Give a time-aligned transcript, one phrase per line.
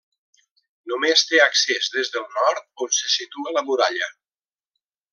[0.91, 4.13] Només té accés des del nord, on se situa la muralla.